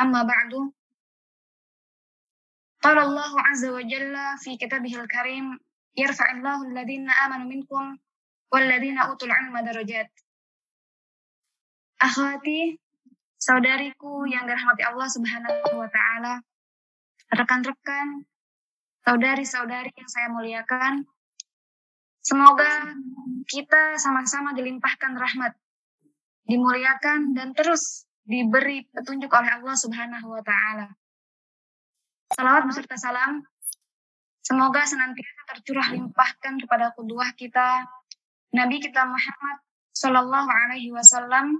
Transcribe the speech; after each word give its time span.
أما 0.00 0.22
بعد 0.22 0.52
قال 2.82 2.98
الله 2.98 3.32
عز 3.40 3.64
وجل 3.64 4.16
في 4.38 4.56
كتابه 4.56 5.00
الكريم 5.00 5.58
يرفع 5.96 6.30
الله 6.32 6.58
الذين 6.68 7.10
آمنوا 7.10 7.48
منكم 7.48 7.98
والذين 8.52 8.98
أوتوا 8.98 9.28
العلم 9.28 9.54
درجات 9.64 10.10
Akhwati, 12.04 12.76
saudariku 13.40 14.28
yang 14.28 14.44
dirahmati 14.44 14.84
Allah 14.84 15.08
Subhanahu 15.08 15.72
wa 15.72 15.88
taala, 15.88 16.44
rekan-rekan, 17.32 18.28
saudari-saudari 19.08 19.88
yang 19.88 20.10
saya 20.12 20.28
muliakan, 20.28 21.08
semoga 22.20 22.92
kita 23.48 23.96
sama-sama 23.96 24.52
dilimpahkan 24.52 25.16
rahmat, 25.16 25.56
dimuliakan 26.44 27.32
dan 27.32 27.56
terus 27.56 28.04
diberi 28.29 28.85
petunjuk 28.93 29.33
oleh 29.33 29.57
Allah 29.57 29.73
Subhanahu 29.73 30.27
wa 30.29 30.43
taala. 30.45 30.93
Salawat 32.29 32.69
beserta 32.69 32.93
salam 32.93 33.41
semoga 34.45 34.85
senantiasa 34.85 35.41
tercurah 35.49 35.89
limpahkan 35.97 36.61
kepada 36.61 36.93
kedua 36.93 37.33
kita 37.33 37.89
Nabi 38.53 38.77
kita 38.77 39.01
Muhammad 39.09 39.57
Sallallahu 39.97 40.49
alaihi 40.49 40.93
wasallam 40.93 41.57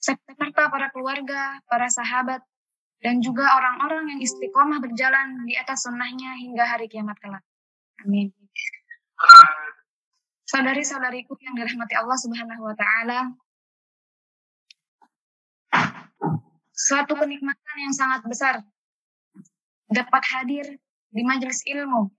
serta 0.00 0.68
para 0.72 0.88
keluarga, 0.92 1.60
para 1.68 1.88
sahabat 1.92 2.40
dan 3.04 3.20
juga 3.20 3.44
orang-orang 3.44 4.16
yang 4.16 4.20
istiqomah 4.24 4.80
berjalan 4.80 5.44
di 5.44 5.52
atas 5.56 5.84
sunnahnya 5.84 6.40
hingga 6.40 6.64
hari 6.64 6.88
kiamat 6.88 7.16
kelak. 7.20 7.44
Amin. 8.00 8.32
Saudari-saudariku 10.48 11.36
yang 11.40 11.56
dirahmati 11.56 11.96
Allah 11.96 12.18
Subhanahu 12.20 12.62
wa 12.68 12.76
taala, 12.76 13.32
suatu 16.74 17.14
kenikmatan 17.14 17.76
yang 17.78 17.94
sangat 17.94 18.26
besar 18.26 18.60
dapat 19.86 20.22
hadir 20.26 20.66
di 21.14 21.22
majelis 21.22 21.62
ilmu, 21.70 22.10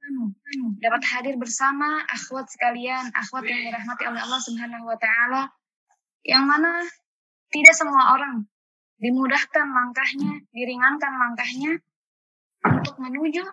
dapat 0.79 1.03
hadir 1.03 1.35
bersama 1.35 1.99
akhwat 2.07 2.47
sekalian, 2.47 3.11
akhwat 3.11 3.43
yang 3.43 3.67
dirahmati 3.67 4.07
oleh 4.07 4.21
Allah 4.23 4.39
Subhanahu 4.39 4.87
wa 4.87 4.95
taala, 4.95 5.51
yang 6.23 6.47
mana 6.47 6.79
tidak 7.51 7.75
semua 7.75 8.15
orang 8.15 8.47
dimudahkan 9.03 9.67
langkahnya, 9.67 10.47
diringankan 10.55 11.13
langkahnya 11.19 11.71
untuk 12.63 12.95
menuju 12.95 13.43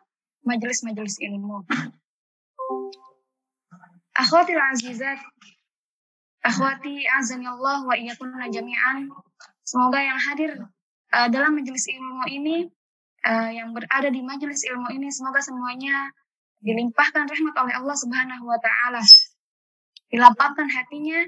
majelis-majelis 0.46 1.18
ilmu. 1.18 1.66
Akhwati 4.14 4.54
azizat, 4.54 5.18
akhwati 6.46 7.02
azani 7.18 7.50
Allah 7.50 7.82
wa 7.82 7.98
iyyakunna 7.98 8.46
jami'an. 8.46 9.10
Semoga 9.66 9.98
yang 9.98 10.22
hadir 10.22 10.62
uh, 11.12 11.28
dalam 11.28 11.54
majelis 11.54 11.86
ilmu 11.88 12.24
ini, 12.28 12.56
uh, 13.28 13.50
yang 13.52 13.76
berada 13.76 14.08
di 14.08 14.20
majelis 14.24 14.64
ilmu 14.66 14.90
ini, 14.96 15.12
semoga 15.12 15.44
semuanya 15.44 16.10
dilimpahkan 16.62 17.28
rahmat 17.28 17.54
oleh 17.58 17.74
Allah 17.76 17.96
Subhanahu 17.98 18.44
wa 18.48 18.58
taala. 18.58 19.02
Dilapangkan 20.08 20.68
hatinya, 20.68 21.24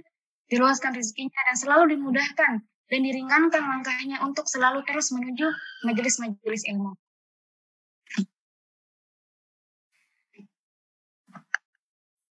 diluaskan 0.48 0.92
rezekinya 0.92 1.40
dan 1.48 1.56
selalu 1.56 1.96
dimudahkan 1.96 2.52
dan 2.64 3.00
diringankan 3.00 3.62
langkahnya 3.64 4.20
untuk 4.22 4.44
selalu 4.44 4.84
terus 4.84 5.08
menuju 5.10 5.48
majelis-majelis 5.88 6.68
ilmu. 6.68 6.92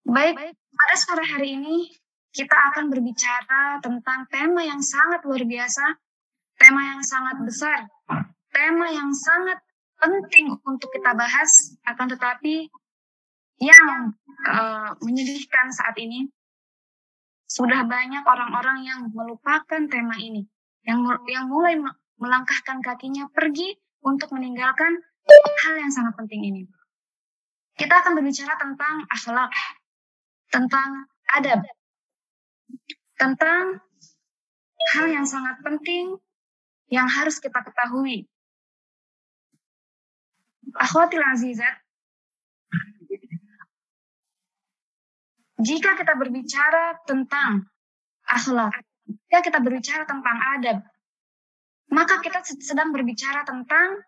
Baik, 0.05 0.37
pada 0.53 0.95
sore 1.01 1.25
hari 1.25 1.57
ini 1.57 1.89
kita 2.31 2.55
akan 2.71 2.93
berbicara 2.93 3.81
tentang 3.81 4.29
tema 4.29 4.63
yang 4.63 4.85
sangat 4.85 5.25
luar 5.25 5.43
biasa, 5.49 5.85
tema 6.65 6.97
yang 6.97 7.03
sangat 7.05 7.37
besar, 7.45 7.79
tema 8.49 8.89
yang 8.89 9.13
sangat 9.13 9.61
penting 10.01 10.49
untuk 10.65 10.89
kita 10.97 11.13
bahas, 11.13 11.77
akan 11.85 12.09
tetapi 12.17 12.73
yang 13.61 14.17
uh, 14.49 14.97
menyedihkan 15.05 15.69
saat 15.69 15.93
ini 16.01 16.25
sudah 17.45 17.85
banyak 17.85 18.25
orang-orang 18.25 18.81
yang 18.81 19.01
melupakan 19.13 19.85
tema 19.93 20.17
ini, 20.17 20.49
yang 20.89 21.05
yang 21.29 21.53
mulai 21.53 21.77
melangkahkan 22.17 22.81
kakinya 22.81 23.29
pergi 23.29 23.77
untuk 24.01 24.33
meninggalkan 24.33 25.05
hal 25.69 25.75
yang 25.77 25.93
sangat 25.93 26.17
penting 26.17 26.49
ini. 26.49 26.63
Kita 27.77 28.01
akan 28.01 28.17
berbicara 28.17 28.57
tentang 28.57 29.05
akhlak, 29.13 29.53
tentang 30.49 31.13
adab, 31.29 31.61
tentang 33.21 33.85
hal 34.97 35.07
yang 35.13 35.29
sangat 35.29 35.61
penting 35.61 36.17
yang 36.89 37.09
harus 37.09 37.41
kita 37.41 37.61
ketahui. 37.65 38.29
Akhwatil 40.75 41.23
azizat, 41.23 41.77
jika 45.61 45.97
kita 45.97 46.19
berbicara 46.19 46.99
tentang 47.07 47.69
akhlak, 48.27 48.75
jika 49.07 49.41
kita 49.45 49.59
berbicara 49.61 50.05
tentang 50.09 50.39
adab, 50.59 50.79
maka 51.93 52.19
kita 52.25 52.43
sedang 52.59 52.91
berbicara 52.91 53.45
tentang 53.47 54.03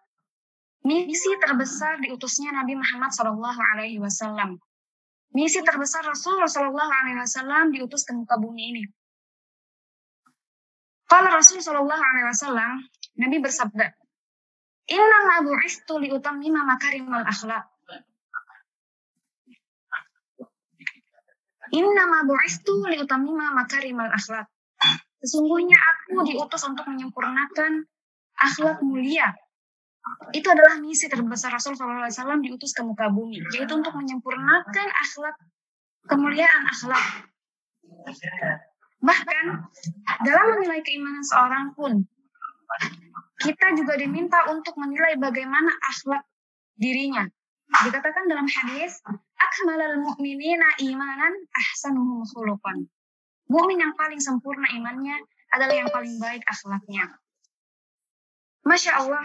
misi 0.82 1.32
terbesar 1.38 2.00
diutusnya 2.02 2.50
Nabi 2.56 2.74
Muhammad 2.78 3.12
Shallallahu 3.14 3.60
Alaihi 3.74 4.00
Wasallam. 4.02 4.58
Misi 5.34 5.60
terbesar 5.60 6.02
Rasulullah 6.06 6.48
Shallallahu 6.48 6.92
Alaihi 7.04 7.18
Wasallam 7.20 7.64
diutus 7.74 8.02
ke 8.06 8.16
muka 8.16 8.40
bumi 8.40 8.62
ini. 8.72 8.84
Kalau 11.06 11.30
Rasul 11.30 11.62
Shallallahu 11.62 12.02
Alaihi 12.02 12.26
Wasallam, 12.26 12.72
Nabi 13.22 13.36
bersabda, 13.38 13.86
Inna 14.86 15.18
ma 15.26 15.36
bu'istu 15.42 15.98
li 15.98 16.10
makarimal 16.50 17.26
akhlak. 17.26 17.66
Inna 21.74 22.04
ma 22.06 22.20
bu'istu 22.26 22.86
li 22.90 22.98
makarimal 23.54 24.10
akhlak. 24.14 24.46
Sesungguhnya 25.22 25.74
aku 25.74 26.22
diutus 26.26 26.62
untuk 26.66 26.86
menyempurnakan 26.86 27.82
akhlak 28.38 28.78
mulia. 28.82 29.34
Itu 30.30 30.46
adalah 30.54 30.78
misi 30.78 31.10
terbesar 31.10 31.50
Rasul 31.50 31.74
SAW 31.74 32.38
diutus 32.38 32.70
ke 32.70 32.82
muka 32.86 33.10
bumi, 33.10 33.42
yaitu 33.50 33.74
untuk 33.74 33.90
menyempurnakan 33.98 34.88
akhlak 35.02 35.34
kemuliaan 36.06 36.62
akhlak. 36.70 37.04
Bahkan 39.00 39.44
dalam 40.24 40.46
menilai 40.56 40.80
keimanan 40.80 41.24
seorang 41.24 41.76
pun, 41.76 42.04
kita 43.40 43.76
juga 43.76 44.00
diminta 44.00 44.48
untuk 44.48 44.74
menilai 44.80 45.20
bagaimana 45.20 45.68
akhlak 45.92 46.24
dirinya. 46.80 47.28
Dikatakan 47.66 48.30
dalam 48.30 48.46
hadis, 48.46 49.02
akmalal 49.36 50.00
mu'minina 50.00 50.80
imanan 50.80 51.34
ahsanuhum 51.52 52.24
khuluqan. 52.30 52.86
Mukmin 53.46 53.78
yang 53.78 53.94
paling 53.94 54.18
sempurna 54.18 54.66
imannya 54.74 55.22
adalah 55.54 55.74
yang 55.74 55.90
paling 55.90 56.16
baik 56.18 56.42
akhlaknya. 56.46 57.14
Masya 58.66 58.98
Allah, 58.98 59.22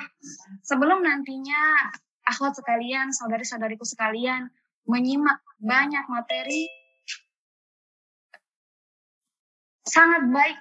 sebelum 0.62 1.02
nantinya 1.02 1.90
akhwat 2.30 2.54
sekalian, 2.54 3.10
saudari-saudariku 3.10 3.82
sekalian, 3.82 4.54
menyimak 4.86 5.42
banyak 5.58 6.06
materi 6.06 6.70
sangat 9.92 10.24
baik 10.32 10.58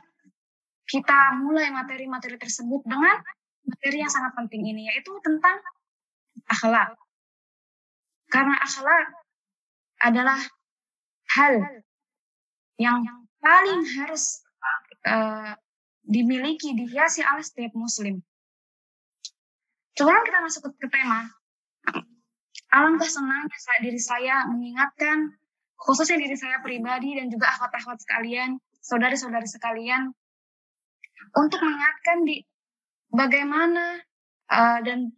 kita 0.91 1.39
mulai 1.39 1.71
materi-materi 1.71 2.35
tersebut 2.35 2.83
dengan 2.83 3.23
materi 3.63 4.03
yang 4.03 4.11
sangat 4.11 4.35
penting 4.35 4.67
ini, 4.67 4.91
yaitu 4.91 5.15
tentang 5.23 5.63
akhlak. 6.51 6.99
Karena 8.27 8.59
akhlak 8.59 9.07
adalah 10.03 10.41
hal 11.39 11.55
yang 12.75 13.07
paling 13.39 13.87
harus 14.03 14.43
uh, 15.07 15.55
dimiliki, 16.03 16.75
dihiasi 16.75 17.23
oleh 17.23 17.45
setiap 17.47 17.71
muslim. 17.79 18.19
Sebelum 19.95 20.23
kita 20.27 20.39
masuk 20.43 20.75
ke 20.75 20.89
tema, 20.91 21.29
alangkah 22.73 23.07
senangnya 23.07 23.59
saat 23.63 23.85
diri 23.85 24.01
saya 24.01 24.49
mengingatkan, 24.49 25.39
khususnya 25.77 26.19
diri 26.19 26.35
saya 26.35 26.59
pribadi 26.65 27.15
dan 27.15 27.29
juga 27.29 27.53
akhwat-akhwat 27.53 28.01
sekalian, 28.03 28.59
saudari-saudari 28.91 29.47
sekalian, 29.47 30.11
untuk 31.39 31.63
mengingatkan 31.63 32.27
di 32.27 32.43
bagaimana 33.15 34.03
uh, 34.51 34.83
dan 34.83 35.15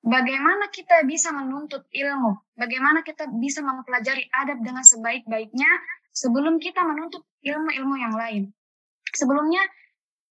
bagaimana 0.00 0.72
kita 0.72 1.04
bisa 1.04 1.28
menuntut 1.36 1.84
ilmu, 1.92 2.32
bagaimana 2.56 3.04
kita 3.04 3.28
bisa 3.36 3.60
mempelajari 3.60 4.24
adab 4.32 4.64
dengan 4.64 4.80
sebaik-baiknya 4.88 5.68
sebelum 6.16 6.56
kita 6.56 6.80
menuntut 6.80 7.28
ilmu-ilmu 7.44 7.94
yang 8.00 8.16
lain. 8.16 8.42
Sebelumnya, 9.12 9.60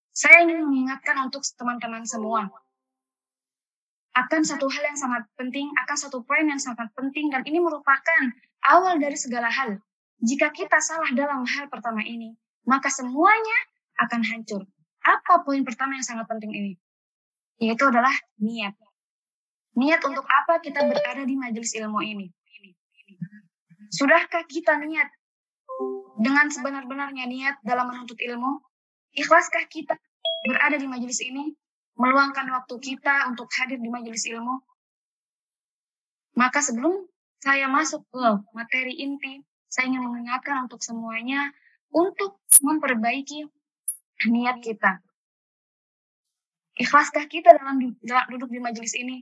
saya 0.09 0.41
ingin 0.41 0.65
mengingatkan 0.65 1.29
untuk 1.29 1.45
teman-teman 1.53 2.01
semua 2.09 2.49
akan 4.17 4.41
satu 4.41 4.65
hal 4.65 4.81
yang 4.81 4.97
sangat 4.97 5.29
penting, 5.37 5.69
akan 5.85 5.97
satu 5.97 6.25
poin 6.25 6.41
yang 6.49 6.57
sangat 6.57 6.89
penting, 6.97 7.29
dan 7.29 7.45
ini 7.45 7.61
merupakan 7.61 8.33
awal 8.65 8.97
dari 8.97 9.13
segala 9.13 9.45
hal. 9.45 9.77
Jika 10.17 10.49
kita 10.49 10.81
salah 10.81 11.13
dalam 11.13 11.45
hal 11.45 11.69
pertama 11.69 12.01
ini, 12.01 12.33
maka 12.65 12.89
semuanya 12.89 13.57
akan 14.01 14.21
hancur. 14.25 14.65
Apa 15.05 15.45
poin 15.45 15.61
pertama 15.61 15.95
yang 15.95 16.05
sangat 16.05 16.25
penting 16.25 16.51
ini? 16.51 16.73
Yaitu 17.61 17.85
adalah 17.85 18.13
niat. 18.41 18.73
Niat 19.77 20.01
untuk 20.03 20.25
apa 20.25 20.57
kita 20.59 20.83
berada 20.89 21.21
di 21.21 21.37
majelis 21.37 21.71
ilmu 21.77 22.01
ini? 22.01 22.27
Sudahkah 23.93 24.43
kita 24.49 24.75
niat 24.83 25.09
dengan 26.17 26.49
sebenar-benarnya 26.49 27.25
niat 27.29 27.55
dalam 27.61 27.93
menuntut 27.93 28.17
ilmu? 28.17 28.59
Ikhlaskah 29.13 29.69
kita 29.69 29.95
berada 30.49 30.75
di 30.81 30.89
majelis 30.89 31.21
ini? 31.21 31.53
Meluangkan 31.97 32.45
waktu 32.53 32.75
kita 32.77 33.25
untuk 33.31 33.49
hadir 33.57 33.81
di 33.81 33.89
majelis 33.89 34.25
ilmu? 34.29 34.61
Maka 36.37 36.61
sebelum 36.61 37.09
saya 37.41 37.65
masuk 37.71 38.05
ke 38.13 38.27
materi 38.53 38.93
inti, 39.01 39.41
saya 39.67 39.91
ingin 39.91 40.03
mengingatkan 40.03 40.67
untuk 40.67 40.79
semuanya 40.83 41.51
untuk 41.91 42.39
memperbaiki 42.63 43.47
niat 44.27 44.63
kita. 44.63 44.99
Ikhlaskah 46.77 47.25
kita 47.25 47.57
dalam 47.57 47.79
duduk 48.31 48.49
di 48.49 48.59
majelis 48.61 48.93
ini? 48.97 49.21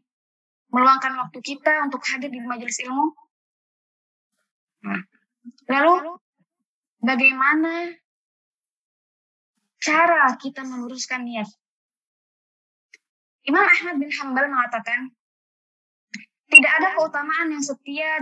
meluangkan 0.75 1.15
waktu 1.15 1.39
kita 1.39 1.87
untuk 1.87 2.03
hadir 2.03 2.27
di 2.27 2.43
majelis 2.43 2.75
ilmu. 2.83 3.15
Lalu 5.71 6.19
bagaimana 6.99 7.95
cara 9.79 10.35
kita 10.35 10.67
meluruskan 10.67 11.23
niat? 11.23 11.47
Imam 13.45 13.61
Ahmad 13.61 14.01
bin 14.01 14.09
Hambal 14.09 14.49
mengatakan, 14.49 15.13
tidak 16.49 16.71
ada 16.81 16.97
keutamaan 16.97 17.53
yang 17.53 17.61
setia 17.61 18.19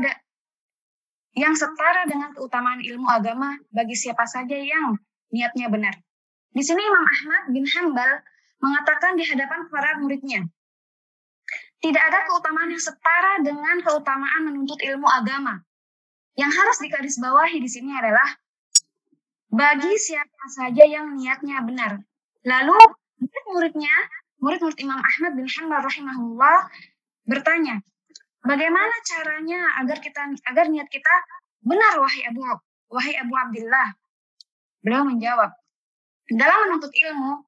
yang 1.34 1.58
setara 1.58 2.06
dengan 2.06 2.34
keutamaan 2.38 2.82
ilmu 2.82 3.10
agama 3.10 3.58
bagi 3.74 3.98
siapa 3.98 4.26
saja 4.30 4.54
yang 4.54 4.98
niatnya 5.34 5.70
benar. 5.70 5.98
Di 6.54 6.62
sini 6.62 6.86
Imam 6.86 7.06
Ahmad 7.06 7.44
bin 7.50 7.66
Hambal 7.66 8.22
mengatakan 8.62 9.18
di 9.18 9.26
hadapan 9.26 9.66
para 9.74 9.98
muridnya, 9.98 10.46
tidak 11.82 12.04
ada 12.06 12.20
keutamaan 12.30 12.70
yang 12.72 12.80
setara 12.80 13.42
dengan 13.42 13.82
keutamaan 13.82 14.42
menuntut 14.48 14.80
ilmu 14.80 15.10
agama. 15.10 15.60
Yang 16.38 16.52
harus 16.56 16.78
digarisbawahi 16.80 17.58
di 17.60 17.70
sini 17.70 17.92
adalah 17.94 18.26
bagi 19.54 19.94
siapa 20.00 20.46
saja 20.50 20.86
yang 20.86 21.14
niatnya 21.18 21.62
benar. 21.62 22.02
Lalu 22.46 22.80
murid-muridnya, 23.22 23.96
murid-murid 24.42 24.78
Imam 24.82 25.02
Ahmad 25.02 25.38
bin 25.38 25.46
Hanbal 25.46 25.82
rahimahullah 25.84 26.58
bertanya, 27.28 27.84
bagaimana 28.44 28.96
caranya 29.08 29.80
agar 29.82 29.98
kita 30.04 30.22
agar 30.52 30.66
niat 30.70 30.88
kita 30.92 31.14
benar 31.64 31.98
wahai 32.00 32.22
Abu 32.28 32.44
wahai 32.92 33.16
Abu 33.18 33.34
Abdullah? 33.34 33.90
Beliau 34.84 35.08
menjawab, 35.08 35.52
dalam 36.28 36.58
menuntut 36.68 36.92
ilmu 36.92 37.40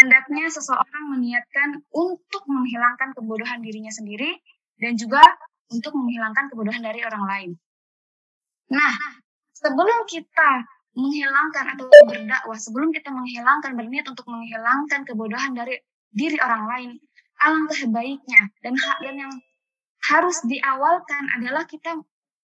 hendaknya 0.00 0.48
seseorang 0.52 1.04
meniatkan 1.16 1.80
untuk 1.92 2.44
menghilangkan 2.44 3.16
kebodohan 3.16 3.60
dirinya 3.64 3.92
sendiri 3.92 4.36
dan 4.76 4.96
juga 4.96 5.20
untuk 5.68 5.96
menghilangkan 5.96 6.52
kebodohan 6.52 6.80
dari 6.84 7.00
orang 7.04 7.24
lain. 7.24 7.50
Nah, 8.72 8.92
sebelum 9.56 10.04
kita 10.08 10.64
menghilangkan 10.92 11.64
atau 11.76 11.88
berdakwah, 12.08 12.58
sebelum 12.58 12.92
kita 12.92 13.08
menghilangkan 13.12 13.72
berniat 13.76 14.06
untuk 14.12 14.28
menghilangkan 14.28 15.08
kebodohan 15.08 15.56
dari 15.56 15.80
diri 16.12 16.36
orang 16.40 16.64
lain, 16.68 16.90
alangkah 17.40 17.80
baiknya 17.88 18.42
dan 18.60 18.74
hak 18.76 18.98
dan 19.04 19.14
yang 19.16 19.32
harus 20.06 20.38
diawalkan 20.46 21.24
adalah 21.40 21.66
kita 21.66 21.98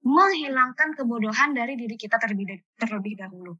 menghilangkan 0.04 0.92
kebodohan 0.98 1.56
dari 1.56 1.80
diri 1.80 1.96
kita 1.96 2.20
terlebih, 2.20 2.60
terlebih 2.76 3.14
dahulu. 3.16 3.56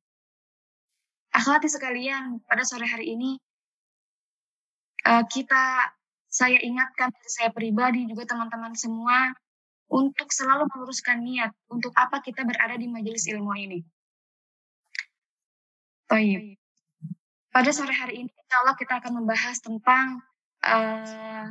Akhwati 1.34 1.66
sekalian, 1.66 2.44
pada 2.46 2.62
sore 2.62 2.86
hari 2.86 3.16
ini 3.16 3.34
uh, 5.08 5.24
kita 5.26 5.90
saya 6.28 6.58
ingatkan 6.62 7.14
saya 7.26 7.50
pribadi 7.54 8.06
juga 8.10 8.26
teman-teman 8.26 8.74
semua 8.74 9.30
untuk 9.88 10.30
selalu 10.34 10.66
meluruskan 10.74 11.22
niat 11.22 11.54
untuk 11.70 11.94
apa 11.94 12.18
kita 12.18 12.42
berada 12.42 12.74
di 12.74 12.90
majelis 12.90 13.30
ilmu 13.30 13.54
ini. 13.54 13.80
Baik. 16.10 16.58
Pada 17.54 17.70
sore 17.70 17.94
hari 17.94 18.26
ini, 18.26 18.30
insya 18.30 18.56
Allah 18.66 18.74
kita 18.74 18.98
akan 18.98 19.22
membahas 19.22 19.62
tentang 19.62 20.18
uh, 20.66 21.46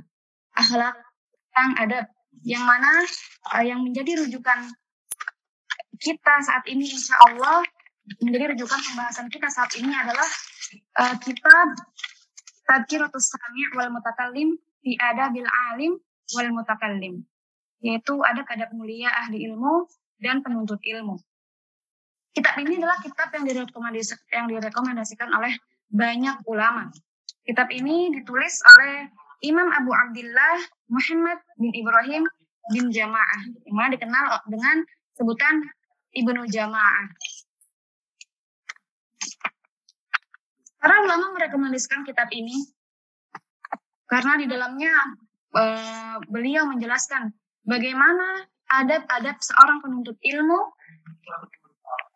akhlak, 0.52 1.00
tentang 1.48 1.70
adab, 1.80 2.06
yang 2.42 2.66
mana 2.66 3.06
uh, 3.54 3.64
yang 3.64 3.86
menjadi 3.86 4.26
rujukan 4.26 4.74
kita 6.02 6.34
saat 6.44 6.66
ini, 6.68 6.84
insya 6.84 7.16
Allah 7.30 7.64
menjadi 8.20 8.58
rujukan 8.58 8.80
pembahasan 8.92 9.32
kita 9.32 9.48
saat 9.48 9.72
ini 9.80 9.94
adalah 9.96 10.28
uh, 11.00 11.16
kitab 11.22 11.68
Tadkiratus 12.68 13.32
Sami' 13.32 13.72
wal 13.78 13.92
Mutakallim 13.94 14.58
fi 14.84 14.98
Adabil 15.00 15.48
Alim 15.72 15.96
wal 16.36 16.50
Mutakallim. 16.52 17.24
Yaitu 17.84 18.16
ada 18.24 18.48
adab 18.48 18.72
mulia 18.76 19.12
ahli 19.12 19.44
ilmu 19.48 19.88
dan 20.20 20.40
penuntut 20.40 20.80
ilmu. 20.84 21.20
Kitab 22.34 22.56
ini 22.64 22.80
adalah 22.82 22.98
kitab 23.04 23.30
yang 23.36 23.46
direkomendasikan 24.50 25.30
oleh 25.36 25.54
banyak 25.92 26.42
ulama. 26.50 26.90
Kitab 27.44 27.70
ini 27.70 28.10
ditulis 28.10 28.58
oleh 28.64 29.12
Imam 29.44 29.68
Abu 29.76 29.92
Abdullah 29.92 30.56
Muhammad 30.88 31.40
bin 31.60 31.76
Ibrahim 31.76 32.24
bin 32.72 32.88
Jamaah, 32.96 33.42
mana 33.68 33.92
dikenal 33.92 34.40
dengan 34.48 34.88
sebutan 35.20 35.68
Ibnu 36.16 36.48
Jamaah. 36.48 37.12
Para 40.80 40.96
ulama 41.04 41.36
merekomendasikan 41.36 42.08
kitab 42.08 42.32
ini 42.32 42.56
karena 44.08 44.40
di 44.40 44.48
dalamnya 44.48 44.92
uh, 45.56 46.18
beliau 46.28 46.68
menjelaskan 46.68 47.32
bagaimana 47.68 48.48
adab-adab 48.68 49.40
seorang 49.44 49.80
penuntut 49.80 50.16
ilmu 50.24 50.60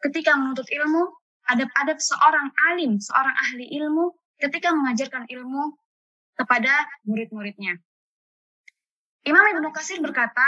ketika 0.07 0.36
menuntut 0.36 0.67
ilmu, 0.67 1.12
adab-adab 1.48 2.00
seorang 2.00 2.48
alim, 2.72 3.00
seorang 3.00 3.36
ahli 3.36 3.67
ilmu 3.84 4.15
ketika 4.39 4.72
mengajarkan 4.72 5.27
ilmu 5.27 5.75
kepada 6.38 6.72
murid-muridnya. 7.03 7.82
Imam 9.27 9.44
Ibnu 9.58 9.74
Kasir 9.75 10.00
berkata 10.00 10.46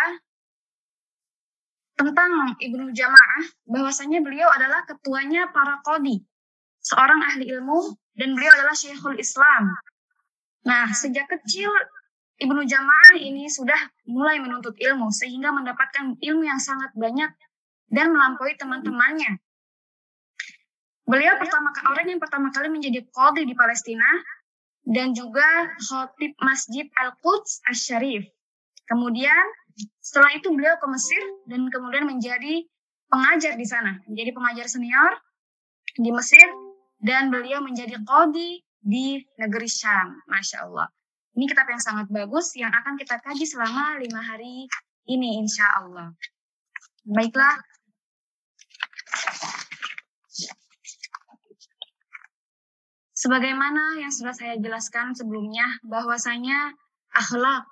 tentang 2.00 2.55
Ibnu 2.55 2.96
Jamaah 2.96 3.43
bahwasanya 3.67 4.24
beliau 4.24 4.48
adalah 4.48 4.88
ketuanya 4.88 5.51
para 5.51 5.84
kodi, 5.84 6.24
seorang 6.79 7.19
ahli 7.27 7.51
ilmu 7.51 7.91
dan 8.15 8.39
beliau 8.39 8.55
adalah 8.55 8.72
Syekhul 8.72 9.19
Islam. 9.19 9.75
Nah, 10.63 10.88
sejak 10.96 11.27
kecil 11.27 11.67
Ibnu 12.39 12.63
Jamaah 12.63 13.19
ini 13.19 13.51
sudah 13.51 13.75
mulai 14.08 14.39
menuntut 14.39 14.79
ilmu 14.79 15.12
sehingga 15.12 15.51
mendapatkan 15.51 16.15
ilmu 16.24 16.43
yang 16.48 16.63
sangat 16.63 16.96
banyak 16.96 17.36
dan 17.91 18.15
melampaui 18.15 18.55
teman-temannya. 18.55 19.43
Beliau 21.03 21.36
pertama 21.36 21.74
orang 21.89 22.08
yang 22.08 22.22
pertama 22.22 22.48
kali 22.53 22.72
menjadi 22.72 23.03
qadhi 23.12 23.43
di 23.43 23.58
Palestina 23.58 24.08
dan 24.88 25.13
juga 25.13 25.45
khatib 25.79 26.33
Masjid 26.39 26.86
Al-Quds 27.00 27.63
Asy-Syarif. 27.69 28.25
Kemudian 28.89 29.45
setelah 30.01 30.33
itu 30.36 30.50
beliau 30.50 30.75
ke 30.81 30.88
Mesir 30.89 31.21
dan 31.45 31.69
kemudian 31.69 32.09
menjadi 32.09 32.65
pengajar 33.09 33.53
di 33.55 33.65
sana, 33.65 34.01
menjadi 34.09 34.31
pengajar 34.33 34.65
senior 34.65 35.12
di 35.98 36.09
Mesir 36.09 36.48
dan 37.00 37.31
beliau 37.31 37.63
menjadi 37.63 38.00
kodi 38.03 38.62
di 38.79 39.21
negeri 39.39 39.69
Syam. 39.69 40.19
Masya 40.27 40.67
Allah. 40.67 40.88
Ini 41.38 41.45
kitab 41.48 41.69
yang 41.69 41.79
sangat 41.79 42.07
bagus 42.09 42.51
yang 42.57 42.74
akan 42.74 42.98
kita 43.00 43.21
kaji 43.21 43.45
selama 43.45 44.01
lima 44.01 44.19
hari 44.19 44.67
ini 45.07 45.39
insya 45.39 45.65
Allah. 45.79 46.12
Baiklah. 47.05 47.55
Sebagaimana 53.19 53.99
yang 53.99 54.07
sudah 54.15 54.31
saya 54.31 54.55
jelaskan 54.55 55.11
sebelumnya, 55.11 55.67
bahwasanya 55.83 56.71
akhlak 57.11 57.67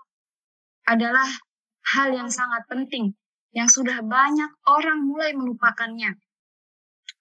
adalah 0.84 1.28
hal 1.96 2.12
yang 2.12 2.28
sangat 2.28 2.68
penting, 2.68 3.16
yang 3.56 3.72
sudah 3.72 4.04
banyak 4.04 4.52
orang 4.68 5.08
mulai 5.08 5.32
melupakannya. 5.32 6.20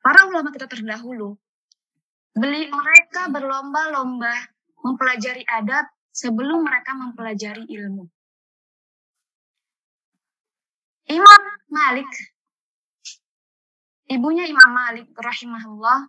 Para 0.03 0.27
ulama 0.27 0.51
kita 0.51 0.67
terdahulu 0.67 1.39
Beli 2.37 2.69
mereka 2.69 3.33
berlomba-lomba 3.33 4.29
mempelajari 4.85 5.41
adab 5.49 5.89
sebelum 6.13 6.69
mereka 6.69 6.93
mempelajari 6.93 7.65
ilmu. 7.65 8.05
Imam 11.09 11.43
Malik, 11.73 12.11
ibunya 14.13 14.45
Imam 14.45 14.69
Malik 14.69 15.09
rahimahullah, 15.17 16.05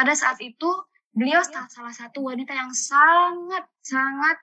pada 0.00 0.16
saat 0.16 0.40
itu 0.40 0.64
beliau 1.12 1.44
salah 1.44 1.92
satu 1.92 2.24
wanita 2.24 2.56
yang 2.56 2.72
sangat-sangat 2.72 4.40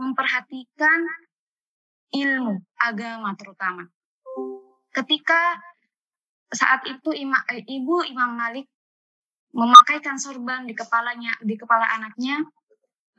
memperhatikan 0.00 1.00
ilmu 2.16 2.56
agama 2.80 3.36
terutama. 3.36 3.84
Ketika 4.96 5.60
saat 6.48 6.88
itu 6.88 7.12
eh, 7.12 7.60
ibu 7.68 8.00
Imam 8.08 8.32
Malik 8.32 8.64
memakaikan 9.52 10.16
sorban 10.16 10.64
di 10.64 10.72
kepalanya 10.72 11.36
di 11.44 11.60
kepala 11.60 11.84
anaknya 12.00 12.48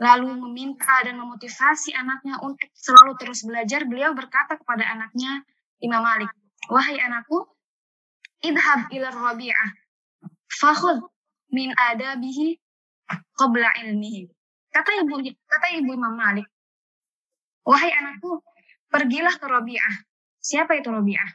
lalu 0.01 0.41
meminta 0.41 1.05
dan 1.05 1.21
memotivasi 1.21 1.93
anaknya 1.93 2.41
untuk 2.41 2.65
selalu 2.73 3.13
terus 3.21 3.45
belajar 3.45 3.85
beliau 3.85 4.17
berkata 4.17 4.57
kepada 4.57 4.89
anaknya 4.89 5.45
Imam 5.85 6.01
Malik 6.01 6.33
wahai 6.65 6.97
anakku 6.97 7.45
idhab 8.41 8.89
ila 8.89 9.13
rabi'ah 9.13 9.78
fakhud 10.49 11.05
min 11.53 11.69
adabihi 11.77 12.57
qabla 13.37 13.69
ilmihi 13.85 14.25
kata 14.73 15.05
ibu 15.05 15.21
kata 15.45 15.67
ibu 15.77 15.89
Imam 15.93 16.17
Malik 16.17 16.45
wahai 17.65 17.93
anakku 17.93 18.41
pergilah 18.89 19.37
ke 19.37 19.45
Rabi'ah 19.45 19.95
siapa 20.41 20.77
itu 20.77 20.89
Rabi'ah 20.89 21.29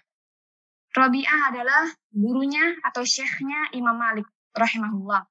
Rabi'ah 0.94 1.50
adalah 1.50 1.90
gurunya 2.14 2.78
atau 2.86 3.02
syekhnya 3.02 3.74
Imam 3.74 3.98
Malik 3.98 4.30
rahimahullah. 4.54 5.26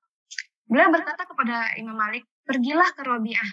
Beliau 0.68 0.92
berkata 0.92 1.24
kepada 1.24 1.72
Imam 1.80 1.96
Malik, 1.96 2.28
pergilah 2.44 2.92
ke 2.92 3.02
Robiah. 3.08 3.48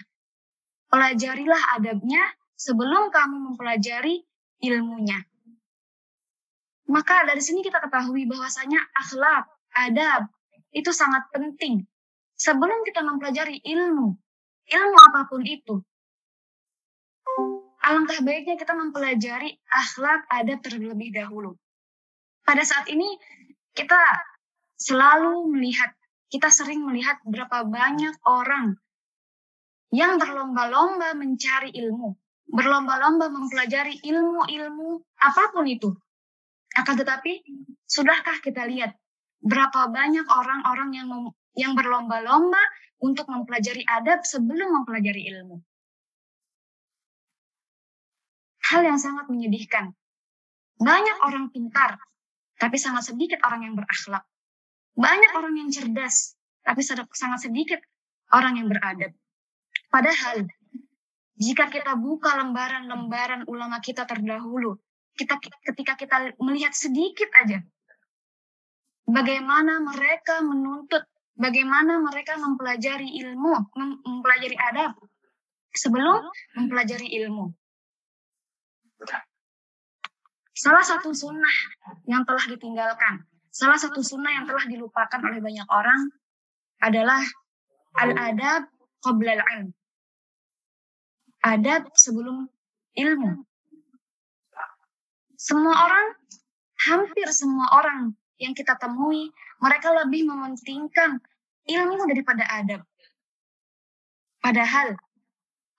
Pelajarilah 0.91 1.79
adabnya 1.79 2.19
sebelum 2.59 3.07
kamu 3.15 3.35
mempelajari 3.51 4.27
ilmunya. 4.59 5.23
Maka 6.91 7.23
dari 7.23 7.39
sini 7.39 7.63
kita 7.63 7.79
ketahui 7.79 8.27
bahwasanya 8.27 8.83
akhlak, 8.91 9.47
adab 9.75 10.27
itu 10.71 10.91
sangat 10.91 11.27
penting. 11.31 11.83
Sebelum 12.35 12.81
kita 12.87 13.05
mempelajari 13.05 13.61
ilmu, 13.61 14.17
ilmu 14.65 14.97
apa 14.97 15.29
pun 15.29 15.45
itu, 15.45 15.77
alangkah 17.85 18.17
baiknya 18.25 18.57
kita 18.57 18.73
mempelajari 18.73 19.53
akhlak 19.69 20.25
adab 20.29 20.59
terlebih 20.65 21.13
dahulu. 21.13 21.53
Pada 22.41 22.65
saat 22.65 22.89
ini 22.89 23.05
kita 23.77 23.99
selalu 24.77 25.53
melihat, 25.53 25.93
kita 26.33 26.49
sering 26.49 26.81
melihat 26.81 27.21
berapa 27.21 27.67
banyak 27.67 28.15
orang 28.25 28.73
yang 29.91 30.17
berlomba-lomba 30.17 31.13
mencari 31.13 31.75
ilmu, 31.75 32.15
berlomba-lomba 32.49 33.29
mempelajari 33.29 34.01
ilmu-ilmu 34.01 35.03
apa 35.19 35.51
pun 35.53 35.67
itu. 35.67 35.91
Akan 36.71 36.95
tetapi, 36.95 37.43
sudahkah 37.83 38.39
kita 38.39 38.63
lihat 38.63 38.95
berapa 39.41 39.89
banyak 39.89 40.25
orang-orang 40.29 40.89
yang 40.93 41.09
yang 41.57 41.73
berlomba-lomba 41.73 42.61
untuk 43.01 43.27
mempelajari 43.27 43.83
adab 43.89 44.21
sebelum 44.23 44.81
mempelajari 44.81 45.27
ilmu? 45.33 45.57
Hal 48.71 48.87
yang 48.87 49.01
sangat 49.01 49.27
menyedihkan. 49.27 49.91
Banyak 50.79 51.17
orang 51.27 51.51
pintar, 51.51 51.99
tapi 52.55 52.79
sangat 52.79 53.11
sedikit 53.11 53.43
orang 53.43 53.67
yang 53.67 53.73
berakhlak. 53.75 54.23
Banyak 54.95 55.31
orang 55.35 55.53
yang 55.59 55.69
cerdas, 55.69 56.39
tapi 56.63 56.81
sangat 56.85 57.39
sedikit 57.41 57.81
orang 58.31 58.57
yang 58.57 58.71
beradab. 58.71 59.11
Padahal, 59.91 60.47
jika 61.35 61.67
kita 61.67 61.99
buka 61.99 62.37
lembaran-lembaran 62.37 63.43
ulama 63.49 63.83
kita 63.83 64.07
terdahulu, 64.07 64.79
kita 65.19 65.35
ketika 65.41 65.93
kita 65.99 66.17
melihat 66.39 66.71
sedikit 66.71 67.27
aja 67.43 67.59
bagaimana 69.11 69.83
mereka 69.83 70.41
menuntut, 70.41 71.03
bagaimana 71.35 71.99
mereka 71.99 72.39
mempelajari 72.39 73.19
ilmu, 73.21 73.53
mempelajari 74.07 74.57
adab 74.57 74.95
sebelum 75.75 76.23
mempelajari 76.55 77.11
ilmu. 77.21 77.51
Salah 80.51 80.85
satu 80.85 81.09
sunnah 81.11 81.57
yang 82.05 82.21
telah 82.21 82.45
ditinggalkan 82.45 83.25
Salah 83.51 83.75
satu 83.75 83.99
sunnah 83.99 84.31
yang 84.31 84.47
telah 84.47 84.63
dilupakan 84.63 85.19
oleh 85.27 85.43
banyak 85.43 85.67
orang 85.67 86.07
adalah 86.79 87.19
al-adab 87.99 88.71
qabla 89.03 89.35
al-ilm. 89.35 89.75
Adab 91.43 91.91
sebelum 91.91 92.47
ilmu. 92.95 93.43
Semua 95.35 95.75
orang, 95.75 96.07
hampir 96.87 97.27
semua 97.35 97.67
orang 97.75 98.15
yang 98.41 98.57
kita 98.57 98.73
temui, 98.81 99.29
mereka 99.61 99.93
lebih 99.93 100.25
mementingkan 100.25 101.21
ilmu 101.69 102.09
daripada 102.09 102.41
adab. 102.49 102.81
Padahal, 104.41 104.97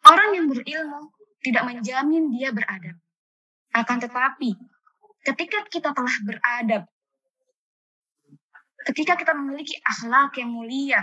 orang 0.07 0.29
yang 0.39 0.47
berilmu 0.47 1.11
tidak 1.43 1.67
menjamin 1.67 2.31
dia 2.31 2.55
beradab. 2.55 2.95
Akan 3.75 3.99
tetapi, 3.99 4.55
ketika 5.27 5.67
kita 5.67 5.91
telah 5.91 6.17
beradab, 6.23 6.83
ketika 8.87 9.19
kita 9.19 9.35
memiliki 9.35 9.75
akhlak 9.83 10.39
yang 10.39 10.55
mulia, 10.55 11.03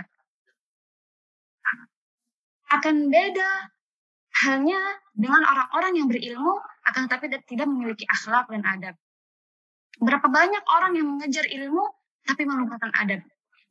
akan 2.70 3.12
beda 3.12 3.50
halnya 4.46 4.80
dengan 5.12 5.42
orang-orang 5.44 5.92
yang 6.00 6.06
berilmu, 6.08 6.54
akan 6.88 7.10
tetapi 7.10 7.26
tidak 7.44 7.66
memiliki 7.68 8.08
akhlak 8.08 8.48
dan 8.48 8.64
adab. 8.64 8.96
Berapa 10.00 10.26
banyak 10.32 10.64
orang 10.64 10.92
yang 10.96 11.06
mengejar 11.12 11.44
ilmu, 11.44 11.84
tapi 12.24 12.48
melupakan 12.48 12.88
adab. 12.96 13.20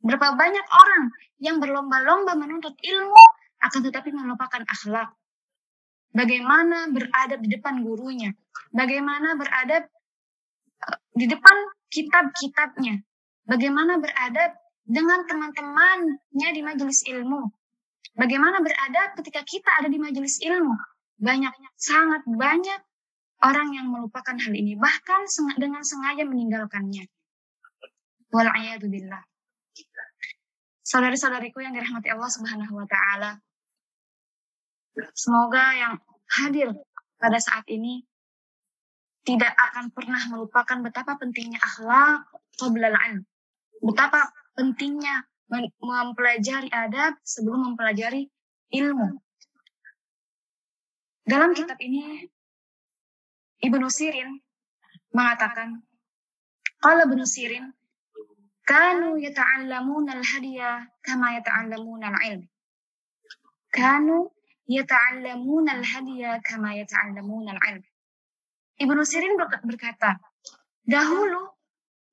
Berapa 0.00 0.38
banyak 0.38 0.66
orang 0.70 1.04
yang 1.42 1.58
berlomba-lomba 1.58 2.38
menuntut 2.38 2.78
ilmu, 2.78 3.24
akan 3.60 3.80
tetapi 3.84 4.14
melupakan 4.14 4.62
akhlak. 4.64 5.10
Bagaimana 6.10 6.90
beradab 6.90 7.38
di 7.42 7.50
depan 7.54 7.82
gurunya, 7.86 8.34
bagaimana 8.74 9.38
beradab 9.38 9.86
eh, 10.86 10.98
di 11.14 11.26
depan 11.30 11.56
kitab-kitabnya, 11.90 12.98
bagaimana 13.46 13.98
beradab 13.98 14.58
dengan 14.86 15.22
teman-temannya 15.26 16.48
di 16.50 16.62
majelis 16.66 17.06
ilmu. 17.06 17.46
Bagaimana 18.18 18.58
beradab 18.58 19.14
ketika 19.22 19.46
kita 19.46 19.70
ada 19.78 19.86
di 19.86 20.02
majelis 20.02 20.42
ilmu. 20.42 20.74
Banyak, 21.20 21.52
sangat 21.78 22.26
banyak 22.26 22.80
orang 23.40 23.72
yang 23.72 23.88
melupakan 23.88 24.36
hal 24.36 24.54
ini. 24.54 24.76
Bahkan 24.76 25.20
dengan 25.56 25.82
sengaja 25.84 26.24
meninggalkannya. 26.24 27.08
Wal'ayatubillah. 28.30 29.22
Saudari-saudariku 30.84 31.62
yang 31.62 31.74
dirahmati 31.74 32.10
Allah 32.10 32.30
subhanahu 32.30 32.74
wa 32.78 32.86
ta'ala. 32.86 33.38
Semoga 35.14 35.64
yang 35.74 35.94
hadir 36.40 36.74
pada 37.16 37.38
saat 37.38 37.66
ini 37.70 38.02
tidak 39.22 39.52
akan 39.54 39.92
pernah 39.92 40.20
melupakan 40.32 40.78
betapa 40.80 41.14
pentingnya 41.20 41.60
akhlak 41.60 42.26
qoblal 42.58 42.96
ilm 42.96 43.22
betapa 43.80 44.28
pentingnya 44.54 45.24
mempelajari 45.80 46.70
adab 46.70 47.18
sebelum 47.26 47.72
mempelajari 47.72 48.28
ilmu. 48.70 49.18
Dalam 51.26 51.50
kitab 51.56 51.78
ini, 51.82 52.22
Ibnu 53.60 53.86
Sirin 53.92 54.40
mengatakan, 55.12 55.84
Qala 56.80 57.04
Ibnu 57.04 57.24
Sirin, 57.28 57.68
kanu 58.64 59.20
yata'allamuna 59.20 60.16
al-hadiya 60.16 60.88
kama 61.04 61.36
yata'allamuna 61.36 62.08
al-ilm. 62.08 62.48
Kanu 63.68 64.32
yata'allamuna 64.64 65.76
al-hadiya 65.76 66.40
kama 66.40 66.72
yata'allamuna 66.80 67.56
al-ilm. 67.60 67.84
Ibnu 68.80 69.00
Sirin 69.04 69.36
berkata, 69.36 70.16
dahulu 70.88 71.60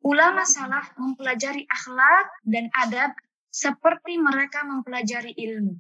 Ulama 0.07 0.45
salah 0.45 0.87
mempelajari 0.95 1.65
akhlak 1.67 2.27
dan 2.47 2.69
adab 2.79 3.11
seperti 3.51 4.15
mereka 4.21 4.61
mempelajari 4.63 5.33
ilmu. 5.33 5.75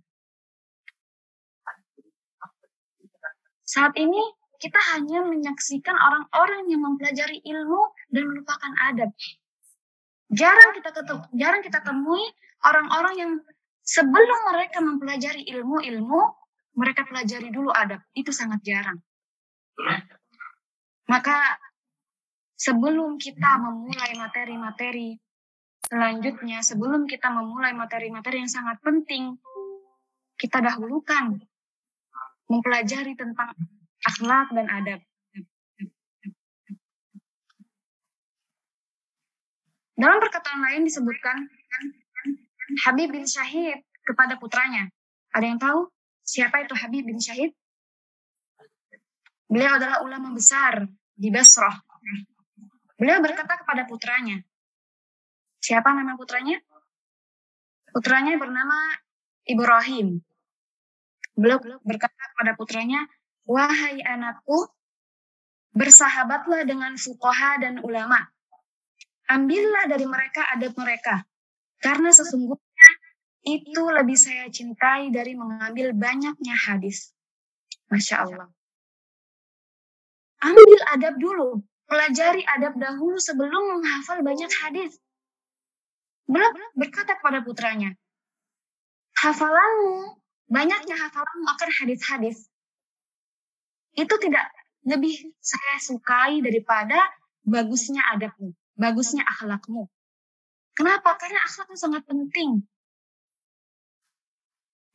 Saat 3.63 3.93
ini 3.95 4.19
kita 4.57 4.79
hanya 4.95 5.25
menyaksikan 5.25 5.93
orang-orang 5.93 6.69
yang 6.69 6.81
mempelajari 6.81 7.41
ilmu 7.45 7.81
dan 8.09 8.23
melupakan 8.25 8.71
adab. 8.89 9.09
Jarang 10.33 10.71
kita 10.75 10.89
ketemu, 10.91 11.23
jarang 11.37 11.61
kita 11.63 11.79
temui 11.85 12.23
orang-orang 12.67 13.13
yang 13.15 13.31
sebelum 13.85 14.39
mereka 14.51 14.83
mempelajari 14.83 15.47
ilmu-ilmu, 15.47 16.21
mereka 16.75 17.07
pelajari 17.07 17.49
dulu 17.53 17.71
adab. 17.71 18.03
Itu 18.11 18.35
sangat 18.35 18.59
jarang. 18.65 18.99
Maka 21.07 21.39
sebelum 22.59 23.15
kita 23.15 23.61
memulai 23.61 24.17
materi-materi 24.19 25.15
Selanjutnya, 25.87 26.59
sebelum 26.59 27.07
kita 27.07 27.31
memulai 27.31 27.71
materi-materi 27.71 28.43
yang 28.43 28.51
sangat 28.51 28.75
penting, 28.83 29.39
kita 30.35 30.59
dahulukan 30.59 31.39
mempelajari 32.51 33.15
tentang 33.15 33.55
akhlak 34.07 34.47
dan 34.55 34.67
adab. 34.71 34.99
Dalam 39.97 40.21
perkataan 40.21 40.61
lain 40.61 40.85
disebutkan 40.85 41.49
Habib 42.85 43.11
bin 43.11 43.25
Syahid 43.25 43.81
kepada 44.05 44.37
putranya. 44.37 44.87
Ada 45.33 45.45
yang 45.49 45.59
tahu 45.59 45.89
siapa 46.21 46.63
itu 46.63 46.77
Habib 46.77 47.09
bin 47.09 47.17
Syahid? 47.17 47.51
Beliau 49.49 49.79
adalah 49.79 50.05
ulama 50.05 50.35
besar 50.35 50.85
di 51.17 51.33
Basrah. 51.33 51.73
Beliau 52.99 53.19
berkata 53.25 53.57
kepada 53.57 53.89
putranya. 53.89 54.37
Siapa 55.57 55.91
nama 55.97 56.13
putranya? 56.13 56.61
Putranya 57.89 58.37
bernama 58.37 58.77
Ibrahim. 59.49 60.21
Beliau 61.33 61.57
berkata 61.81 62.21
kepada 62.33 62.53
putranya, 62.53 63.01
Wahai 63.47 64.03
anakku, 64.03 64.67
bersahabatlah 65.71 66.67
dengan 66.67 66.99
fukoha 66.99 67.63
dan 67.63 67.79
ulama 67.79 68.19
ambillah 69.27 69.85
dari 69.91 70.07
mereka 70.07 70.47
adab 70.55 70.73
mereka. 70.79 71.27
Karena 71.83 72.09
sesungguhnya 72.09 72.89
itu 73.47 73.83
lebih 73.85 74.17
saya 74.17 74.49
cintai 74.49 75.13
dari 75.13 75.37
mengambil 75.37 75.93
banyaknya 75.93 76.55
hadis. 76.55 77.13
Masya 77.91 78.27
Allah. 78.27 78.49
Ambil 80.43 80.81
adab 80.95 81.15
dulu. 81.19 81.61
Pelajari 81.87 82.43
adab 82.43 82.75
dahulu 82.75 83.15
sebelum 83.15 83.79
menghafal 83.79 84.19
banyak 84.19 84.51
hadis. 84.51 84.99
Belum 86.27 86.51
berkata 86.75 87.15
kepada 87.15 87.39
putranya, 87.39 87.95
hafalanmu, 89.23 90.19
banyaknya 90.51 90.99
hafalanmu 90.99 91.47
akan 91.47 91.69
hadis-hadis. 91.71 92.51
Itu 93.97 94.15
tidak 94.21 94.45
lebih 94.85 95.33
saya 95.41 95.81
sukai 95.81 96.39
daripada 96.45 97.01
bagusnya 97.41 98.05
adabmu 98.13 98.53
bagusnya 98.77 99.25
akhlakmu. 99.25 99.89
Kenapa? 100.77 101.17
Karena 101.17 101.41
akhlak 101.41 101.73
sangat 101.73 102.05
penting. 102.05 102.61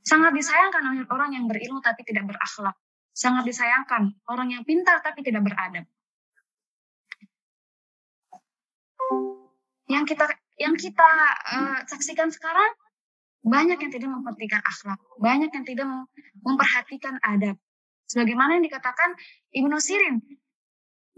Sangat 0.07 0.31
disayangkan 0.31 0.83
oleh 0.95 1.05
orang 1.11 1.35
yang 1.35 1.45
berilmu 1.51 1.83
tapi 1.83 2.07
tidak 2.07 2.31
berakhlak. 2.31 2.79
Sangat 3.13 3.45
disayangkan 3.45 4.15
orang 4.31 4.55
yang 4.55 4.63
pintar 4.63 5.03
tapi 5.03 5.27
tidak 5.27 5.43
beradab. 5.43 5.85
Yang 9.91 10.15
kita 10.15 10.25
yang 10.63 10.75
kita 10.79 11.11
uh, 11.51 11.79
saksikan 11.91 12.31
sekarang 12.31 12.73
banyak 13.43 13.75
yang 13.83 13.91
tidak 13.91 14.09
memperhatikan 14.15 14.63
akhlak, 14.63 15.01
banyak 15.19 15.51
yang 15.51 15.67
tidak 15.67 15.87
memperhatikan 16.47 17.19
adab. 17.27 17.59
Sebagaimana 18.11 18.59
yang 18.59 18.65
dikatakan 18.67 19.15
Ibnu 19.53 19.77
Sirin, 19.79 20.21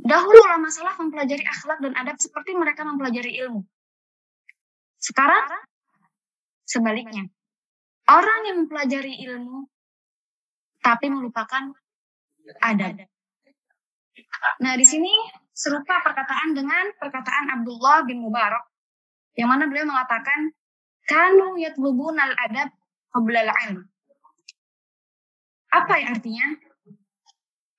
Dahulu 0.04 0.36
ulama 0.36 0.68
salaf 0.68 1.00
mempelajari 1.00 1.46
akhlak 1.46 1.80
dan 1.80 1.96
adab 1.96 2.20
seperti 2.20 2.52
mereka 2.52 2.84
mempelajari 2.84 3.40
ilmu. 3.40 3.64
Sekarang 5.00 5.64
sebaliknya. 6.68 7.30
Orang 8.04 8.44
yang 8.44 8.56
mempelajari 8.64 9.24
ilmu 9.24 9.64
tapi 10.84 11.08
melupakan 11.08 11.72
adab. 12.60 13.08
Nah, 14.60 14.76
di 14.76 14.84
sini 14.84 15.08
serupa 15.56 16.04
perkataan 16.04 16.52
dengan 16.52 16.84
perkataan 17.00 17.56
Abdullah 17.56 18.04
bin 18.04 18.20
Mubarak 18.20 18.68
yang 19.40 19.48
mana 19.48 19.64
beliau 19.64 19.88
mengatakan 19.88 20.52
kanu 21.08 21.56
yatlubun 21.56 22.20
al-adab 22.20 22.68
qabla 23.08 23.40
al-ilm. 23.48 23.88
Apa 25.72 25.92
yang 25.96 26.08
artinya? 26.12 26.46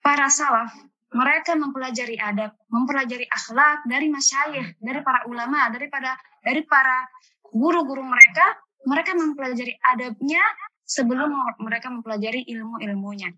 Para 0.06 0.30
salaf 0.30 0.70
mereka 1.16 1.58
mempelajari 1.58 2.20
adab, 2.22 2.54
mempelajari 2.70 3.26
akhlak 3.26 3.90
dari 3.90 4.12
masyayikh, 4.12 4.78
dari 4.78 5.02
para 5.02 5.26
ulama, 5.26 5.72
daripada 5.74 6.14
dari 6.46 6.62
para 6.62 7.10
guru-guru 7.50 8.06
mereka, 8.06 8.54
mereka 8.86 9.18
mempelajari 9.18 9.74
adabnya 9.82 10.44
sebelum 10.86 11.34
mereka 11.58 11.90
mempelajari 11.90 12.46
ilmu-ilmunya. 12.46 13.34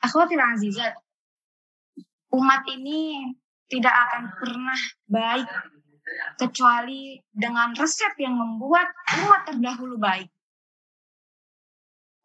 Akhwatil 0.00 0.40
azizat, 0.40 0.96
umat 2.32 2.64
ini 2.72 3.28
tidak 3.68 3.92
akan 3.92 4.24
pernah 4.40 4.80
baik 5.04 5.50
kecuali 6.40 7.20
dengan 7.28 7.76
resep 7.76 8.16
yang 8.16 8.38
membuat 8.38 8.88
umat 9.20 9.50
terdahulu 9.50 10.00
baik. 10.00 10.32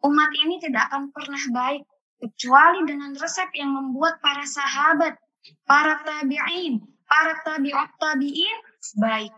Umat 0.06 0.32
ini 0.45 0.62
tidak 0.62 0.93
akan 0.93 1.10
pernah 1.12 1.43
baik 1.51 1.84
kecuali 2.19 2.84
dengan 2.88 3.12
resep 3.15 3.49
yang 3.56 3.71
membuat 3.75 4.19
para 4.23 4.47
sahabat, 4.47 5.19
para 5.67 6.01
tabi'in, 6.01 6.82
para 7.06 7.39
tabi'ut 7.43 7.91
tabi'in 7.99 8.58
baik. 8.97 9.34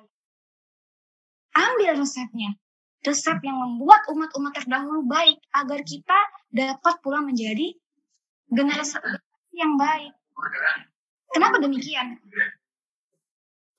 Ambil 1.57 1.97
resepnya. 1.97 2.53
Resep 3.05 3.39
yang 3.45 3.57
membuat 3.61 4.03
umat-umat 4.09 4.51
terdahulu 4.57 5.05
baik 5.05 5.37
agar 5.53 5.79
kita 5.85 6.19
dapat 6.49 6.97
pula 7.01 7.21
menjadi 7.23 7.71
generasi 8.51 8.99
yang 9.53 9.77
baik. 9.77 10.11
Kenapa 11.31 11.61
demikian? 11.61 12.19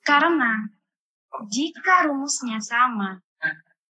Karena 0.03 0.65
jika 1.53 2.09
rumusnya 2.09 2.59
sama, 2.63 3.21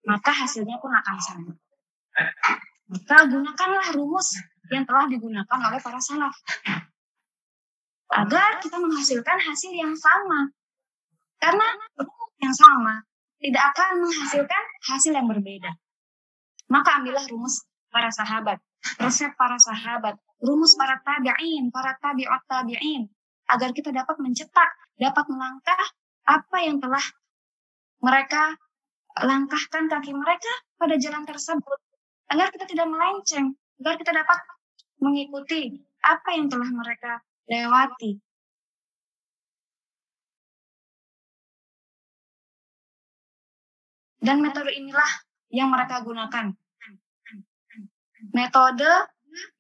maka 0.08 0.32
hasilnya 0.32 0.80
pun 0.80 0.94
akan 0.94 1.18
sama. 1.20 1.52
Maka 2.86 3.26
gunakanlah 3.30 3.98
rumus 3.98 4.38
yang 4.70 4.86
telah 4.86 5.10
digunakan 5.10 5.58
oleh 5.58 5.82
para 5.82 5.98
salaf. 5.98 6.36
Agar 8.14 8.62
kita 8.62 8.78
menghasilkan 8.78 9.38
hasil 9.42 9.74
yang 9.74 9.94
sama. 9.98 10.54
Karena 11.42 11.66
yang 12.42 12.54
sama 12.54 13.02
tidak 13.42 13.64
akan 13.74 14.06
menghasilkan 14.06 14.64
hasil 14.90 15.12
yang 15.14 15.28
berbeda. 15.30 15.74
Maka 16.70 17.02
ambillah 17.02 17.26
rumus 17.30 17.62
para 17.94 18.10
sahabat, 18.10 18.58
resep 19.02 19.34
para 19.38 19.58
sahabat, 19.62 20.18
rumus 20.42 20.74
para 20.74 20.98
tabi'in, 21.06 21.70
para 21.70 21.94
tabi'ut 22.02 22.44
tabi'in, 22.50 23.06
agar 23.54 23.70
kita 23.74 23.94
dapat 23.94 24.18
mencetak, 24.18 24.70
dapat 24.98 25.26
melangkah 25.30 25.82
apa 26.26 26.58
yang 26.66 26.82
telah 26.82 27.06
mereka 28.02 28.58
langkahkan 29.22 29.86
kaki 29.88 30.12
mereka 30.12 30.54
pada 30.76 30.98
jalan 30.98 31.24
tersebut 31.24 31.80
agar 32.32 32.48
kita 32.50 32.66
tidak 32.66 32.88
melenceng, 32.90 33.54
agar 33.82 33.96
kita 34.00 34.12
dapat 34.12 34.40
mengikuti 35.02 35.82
apa 36.02 36.30
yang 36.38 36.48
telah 36.50 36.70
mereka 36.70 37.22
lewati. 37.50 38.18
Dan 44.26 44.42
metode 44.42 44.74
inilah 44.74 45.12
yang 45.54 45.70
mereka 45.70 46.02
gunakan. 46.02 46.50
Metode 48.34 48.90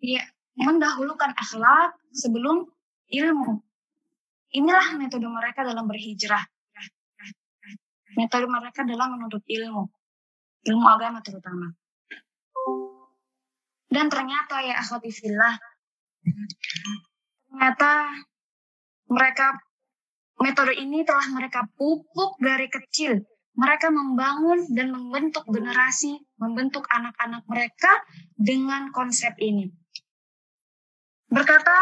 ya, 0.01 0.25
mendahulukan 0.57 1.37
akhlak 1.37 1.93
sebelum 2.09 2.65
ilmu. 3.13 3.61
Inilah 4.57 4.97
metode 4.97 5.29
mereka 5.29 5.61
dalam 5.61 5.85
berhijrah. 5.85 6.41
Metode 8.17 8.49
mereka 8.49 8.81
dalam 8.87 9.13
menuntut 9.13 9.45
ilmu. 9.45 9.85
Ilmu 10.65 10.85
agama 10.89 11.21
terutama. 11.21 11.69
Dan 13.95 14.11
ternyata 14.11 14.59
ya 14.59 14.75
akhwati 14.83 15.07
fillah, 15.07 15.55
ternyata 17.47 18.11
mereka 19.07 19.55
metode 20.43 20.75
ini 20.75 21.07
telah 21.07 21.31
mereka 21.31 21.63
pupuk 21.79 22.35
dari 22.43 22.67
kecil. 22.67 23.23
Mereka 23.55 23.87
membangun 23.87 24.67
dan 24.75 24.91
membentuk 24.91 25.47
generasi, 25.47 26.19
membentuk 26.43 26.83
anak-anak 26.91 27.47
mereka 27.47 28.03
dengan 28.35 28.91
konsep 28.91 29.31
ini. 29.39 29.71
Berkata 31.31 31.77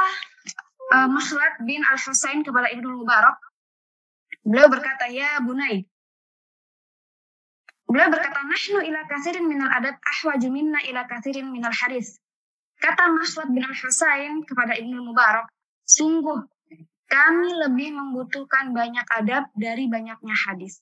uh, 0.94 1.10
Makhlad 1.10 1.66
bin 1.66 1.82
Al-Husain 1.82 2.46
kepada 2.46 2.70
Ibnu 2.70 3.02
Mubarak, 3.02 3.42
beliau 4.46 4.70
berkata, 4.70 5.10
ya 5.10 5.42
Bunai, 5.42 5.82
Beliau 7.94 8.10
berkata, 8.10 8.42
Nahnu 8.42 8.90
ila 8.90 9.06
kathirin 9.06 9.46
minal 9.46 9.70
adab 9.70 9.94
ahwaju 10.02 10.50
minna 10.50 10.82
ila 10.90 11.06
kathirin 11.06 11.54
minal 11.54 11.70
hadis. 11.70 12.18
Kata 12.82 13.06
Mahfud 13.14 13.54
bin 13.54 13.62
Al-Husain 13.62 14.42
kepada 14.50 14.74
Ibnu 14.74 15.14
Mubarak, 15.14 15.46
sungguh 15.86 16.42
kami 17.06 17.54
lebih 17.54 17.94
membutuhkan 17.94 18.74
banyak 18.74 19.06
adab 19.14 19.46
dari 19.54 19.86
banyaknya 19.86 20.34
hadis. 20.34 20.82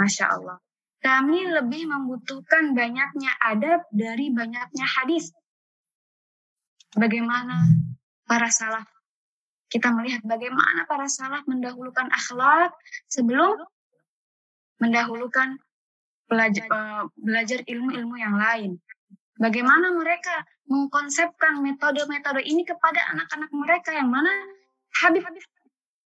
Masya 0.00 0.32
Allah. 0.32 0.56
Kami 1.04 1.44
lebih 1.44 1.92
membutuhkan 1.92 2.72
banyaknya 2.72 3.28
adab 3.44 3.84
dari 3.92 4.32
banyaknya 4.32 4.88
hadis. 4.88 5.28
Bagaimana 6.96 7.68
para 8.24 8.48
salaf? 8.48 8.88
Kita 9.68 9.92
melihat 9.92 10.24
bagaimana 10.24 10.88
para 10.88 11.04
salaf 11.04 11.44
mendahulukan 11.44 12.08
akhlak 12.08 12.72
sebelum 13.12 13.60
mendahulukan 14.80 15.60
belajar, 16.28 16.66
uh, 16.70 17.04
belajar 17.16 17.60
ilmu-ilmu 17.64 18.16
yang 18.16 18.36
lain. 18.36 18.70
Bagaimana 19.34 19.90
mereka 19.90 20.46
mengkonsepkan 20.70 21.58
metode-metode 21.60 22.46
ini 22.46 22.62
kepada 22.62 23.02
anak-anak 23.12 23.50
mereka 23.50 23.90
yang 23.92 24.08
mana 24.08 24.30
Habib 25.02 25.26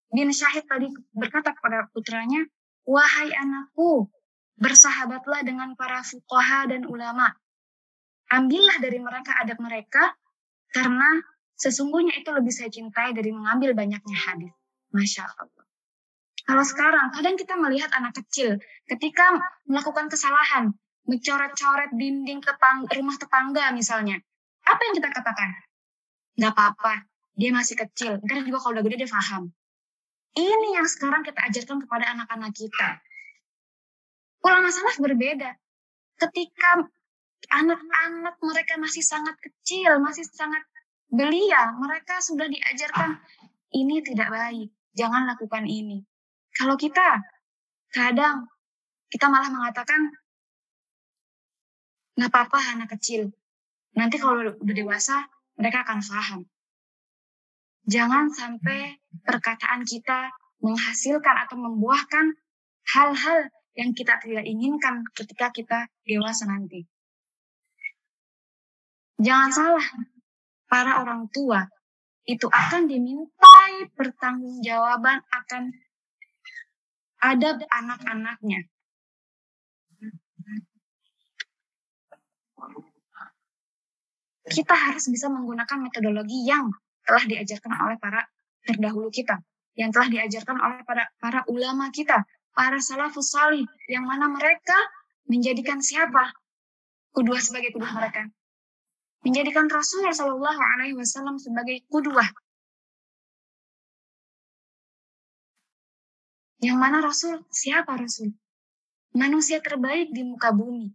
bin 0.09 0.33
Syahid 0.33 0.65
tadi 0.65 0.89
berkata 1.13 1.53
kepada 1.53 1.93
putranya, 1.93 2.41
Wahai 2.89 3.29
anakku, 3.37 4.09
bersahabatlah 4.57 5.45
dengan 5.45 5.77
para 5.77 6.01
fuqaha 6.01 6.73
dan 6.73 6.89
ulama. 6.89 7.29
Ambillah 8.33 8.81
dari 8.81 8.97
mereka 8.97 9.37
adab 9.45 9.61
mereka, 9.61 10.17
karena 10.73 11.21
sesungguhnya 11.57 12.17
itu 12.17 12.33
lebih 12.33 12.53
saya 12.53 12.73
cintai 12.73 13.13
dari 13.13 13.29
mengambil 13.29 13.77
banyaknya 13.77 14.17
hadis. 14.17 14.53
Masya 14.89 15.29
Allah. 15.29 15.68
Kalau 16.49 16.65
sekarang, 16.65 17.13
kadang 17.13 17.37
kita 17.37 17.61
melihat 17.61 17.93
anak 17.93 18.17
kecil 18.17 18.57
ketika 18.89 19.37
melakukan 19.69 20.09
kesalahan, 20.09 20.73
mencoret-coret 21.05 21.93
dinding 21.93 22.41
tetang, 22.41 22.89
rumah 22.89 23.17
tetangga 23.21 23.69
misalnya. 23.77 24.17
Apa 24.65 24.81
yang 24.81 24.95
kita 24.97 25.13
katakan? 25.13 25.53
Gak 26.41 26.57
apa-apa, 26.57 27.05
dia 27.37 27.53
masih 27.53 27.77
kecil. 27.77 28.17
Ntar 28.25 28.49
juga 28.49 28.65
kalau 28.65 28.81
udah 28.81 28.85
gede 28.89 29.05
dia 29.05 29.11
paham. 29.13 29.53
Ini 30.41 30.69
yang 30.81 30.89
sekarang 30.89 31.21
kita 31.21 31.37
ajarkan 31.53 31.85
kepada 31.85 32.17
anak-anak 32.17 32.53
kita. 32.57 32.89
Ulama 34.41 34.73
salaf 34.73 34.97
berbeda. 35.05 35.53
Ketika 36.17 36.89
anak-anak 37.53 38.41
mereka 38.41 38.81
masih 38.81 39.05
sangat 39.05 39.37
kecil, 39.37 40.01
masih 40.01 40.25
sangat 40.25 40.65
belia, 41.13 41.77
mereka 41.77 42.25
sudah 42.25 42.49
diajarkan 42.49 43.21
ini 43.77 44.01
tidak 44.01 44.33
baik, 44.33 44.73
jangan 44.97 45.29
lakukan 45.29 45.69
ini. 45.69 46.05
Kalau 46.59 46.75
kita 46.75 47.23
kadang 47.95 48.51
kita 49.09 49.31
malah 49.31 49.49
mengatakan 49.49 50.11
nggak 52.19 52.35
apa-apa 52.35 52.59
anak 52.75 52.91
kecil, 52.99 53.31
nanti 53.95 54.19
kalau 54.19 54.43
udah 54.43 54.75
dewasa 54.75 55.23
mereka 55.55 55.87
akan 55.87 56.03
paham. 56.03 56.41
Jangan 57.87 58.29
sampai 58.35 58.99
perkataan 59.23 59.87
kita 59.87 60.35
menghasilkan 60.59 61.47
atau 61.47 61.57
membuahkan 61.57 62.35
hal-hal 62.91 63.49
yang 63.79 63.95
kita 63.95 64.19
tidak 64.19 64.43
inginkan 64.43 65.07
ketika 65.15 65.55
kita 65.55 65.79
dewasa 66.03 66.51
nanti. 66.51 66.85
Jangan 69.23 69.51
salah, 69.55 69.87
para 70.67 71.01
orang 71.01 71.31
tua 71.31 71.67
itu 72.29 72.45
akan 72.45 72.91
dimintai 72.91 73.89
pertanggungjawaban 73.97 75.23
akan 75.33 75.73
adab 77.23 77.63
anak-anaknya. 77.67 78.67
Kita 84.49 84.75
harus 84.75 85.05
bisa 85.13 85.29
menggunakan 85.29 85.77
metodologi 85.77 86.49
yang 86.49 86.73
telah 87.05 87.25
diajarkan 87.29 87.73
oleh 87.85 87.97
para 88.01 88.25
terdahulu 88.65 89.13
kita, 89.13 89.37
yang 89.77 89.93
telah 89.93 90.09
diajarkan 90.09 90.57
oleh 90.57 90.81
para 90.89 91.05
para 91.21 91.45
ulama 91.53 91.93
kita, 91.93 92.25
para 92.57 92.81
salafus 92.81 93.29
salih, 93.29 93.69
yang 93.93 94.09
mana 94.09 94.33
mereka 94.33 94.77
menjadikan 95.29 95.85
siapa 95.85 96.33
kedua 97.13 97.37
sebagai 97.45 97.77
kedua 97.77 97.93
mereka, 97.93 98.25
menjadikan 99.21 99.69
Rasul 99.69 100.09
Shallallahu 100.09 100.63
Alaihi 100.77 100.97
Wasallam 100.97 101.37
sebagai 101.37 101.85
kudua. 101.93 102.25
Yang 106.59 106.79
mana 106.79 106.99
Rasul? 106.99 107.43
Siapa 107.51 107.95
Rasul? 107.95 108.35
Manusia 109.15 109.63
terbaik 109.63 110.11
di 110.11 110.27
muka 110.27 110.51
bumi. 110.51 110.91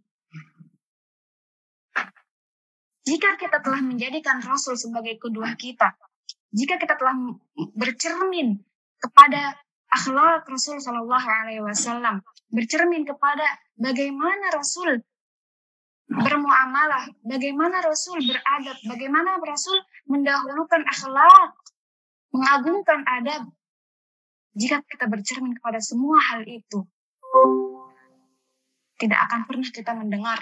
Jika 3.04 3.36
kita 3.36 3.60
telah 3.60 3.84
menjadikan 3.84 4.40
Rasul 4.40 4.80
sebagai 4.80 5.20
kedua 5.20 5.52
kita, 5.60 5.92
jika 6.56 6.80
kita 6.80 6.96
telah 6.96 7.12
bercermin 7.76 8.56
kepada 8.96 9.60
akhlak 9.92 10.48
Rasul 10.48 10.80
Shallallahu 10.80 11.28
Alaihi 11.28 11.60
Wasallam, 11.60 12.24
bercermin 12.48 13.04
kepada 13.04 13.44
bagaimana 13.76 14.56
Rasul 14.56 15.04
bermuamalah, 16.08 17.08
bagaimana 17.24 17.80
Rasul 17.84 18.24
beradab, 18.24 18.76
bagaimana 18.88 19.36
Rasul 19.40 19.76
mendahulukan 20.08 20.84
akhlak, 20.88 21.50
mengagungkan 22.32 23.00
adab. 23.04 23.42
Jika 24.54 24.86
kita 24.86 25.10
bercermin 25.10 25.58
kepada 25.58 25.82
semua 25.82 26.22
hal 26.22 26.46
itu, 26.46 26.86
tidak 29.02 29.20
akan 29.26 29.40
pernah 29.50 29.68
kita 29.68 29.92
mendengar 29.98 30.40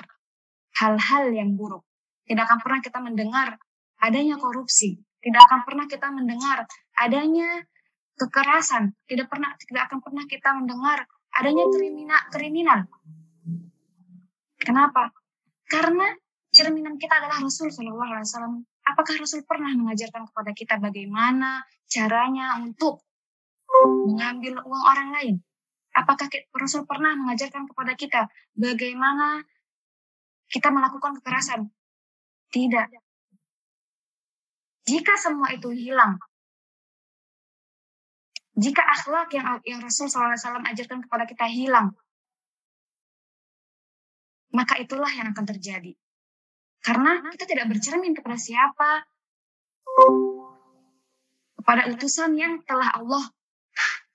hal-hal 0.77 1.25
yang 1.33 1.57
buruk. 1.57 1.85
Tidak 2.29 2.44
akan 2.44 2.61
pernah 2.61 2.81
kita 2.85 2.98
mendengar 3.01 3.57
adanya 3.98 4.37
korupsi. 4.37 5.01
Tidak 5.22 5.40
akan 5.48 5.61
pernah 5.64 5.88
kita 5.88 6.12
mendengar 6.12 6.68
adanya 7.01 7.64
kekerasan. 8.20 8.92
Tidak 9.09 9.27
pernah 9.33 9.57
tidak 9.57 9.88
akan 9.88 9.98
pernah 10.05 10.25
kita 10.29 10.48
mendengar 10.61 11.09
adanya 11.33 11.64
kriminal 11.72 12.22
kriminal. 12.29 12.81
Kenapa? 14.61 15.11
Karena 15.66 16.12
cerminan 16.53 17.01
kita 17.01 17.18
adalah 17.18 17.40
Rasul 17.40 17.72
Shallallahu 17.72 18.12
Alaihi 18.12 18.29
Wasallam. 18.29 18.55
Apakah 18.83 19.14
Rasul 19.16 19.42
pernah 19.48 19.72
mengajarkan 19.72 20.29
kepada 20.29 20.53
kita 20.53 20.75
bagaimana 20.77 21.64
caranya 21.88 22.61
untuk 22.61 23.01
mengambil 24.09 24.62
uang 24.62 24.85
orang 24.87 25.09
lain? 25.14 25.35
Apakah 25.92 26.29
Rasul 26.57 26.88
pernah 26.88 27.12
mengajarkan 27.12 27.68
kepada 27.68 27.92
kita 27.92 28.21
bagaimana 28.57 29.45
kita 30.49 30.73
melakukan 30.73 31.21
kekerasan? 31.21 31.68
Tidak. 32.53 32.88
Jika 34.88 35.14
semua 35.21 35.53
itu 35.53 35.68
hilang, 35.73 36.16
jika 38.53 38.85
akhlak 38.85 39.33
yang 39.33 39.61
yang 39.64 39.81
Rasul 39.81 40.12
SAW 40.12 40.37
ajarkan 40.61 41.09
kepada 41.09 41.25
kita 41.25 41.49
hilang, 41.49 41.97
maka 44.53 44.77
itulah 44.77 45.09
yang 45.09 45.33
akan 45.33 45.45
terjadi. 45.49 45.97
Karena 46.83 47.25
kita 47.33 47.47
tidak 47.49 47.71
bercermin 47.73 48.12
kepada 48.12 48.37
siapa, 48.37 49.07
kepada 51.57 51.88
utusan 51.95 52.37
yang 52.37 52.61
telah 52.66 52.92
Allah 52.92 53.25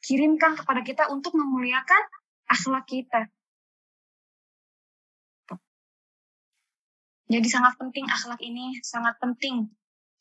kirimkan 0.07 0.55
kepada 0.55 0.79
kita 0.87 1.11
untuk 1.11 1.35
memuliakan 1.35 2.03
akhlak 2.47 2.87
kita. 2.87 3.27
Jadi 7.27 7.47
sangat 7.51 7.75
penting 7.75 8.07
akhlak 8.07 8.39
ini, 8.39 8.79
sangat 8.79 9.19
penting 9.19 9.67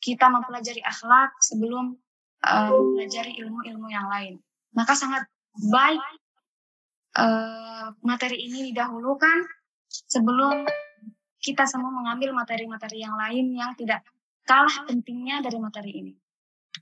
kita 0.03 0.27
mempelajari 0.27 0.83
akhlak 0.83 1.39
sebelum 1.39 1.95
uh, 2.43 2.71
mempelajari 2.75 3.39
ilmu-ilmu 3.47 3.87
yang 3.87 4.11
lain. 4.11 4.43
Maka 4.75 4.99
sangat 4.99 5.23
baik 5.71 6.03
uh, 7.15 7.95
materi 8.03 8.43
ini 8.51 8.75
didahulukan 8.75 9.47
sebelum 9.87 10.67
kita 11.39 11.63
semua 11.71 11.95
mengambil 11.95 12.35
materi-materi 12.35 13.07
yang 13.07 13.15
lain 13.15 13.55
yang 13.55 13.71
tidak 13.79 14.03
kalah 14.43 14.83
pentingnya 14.91 15.39
dari 15.47 15.63
materi 15.63 15.93
ini. 15.95 16.13